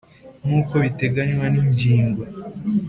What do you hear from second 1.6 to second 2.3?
ngingo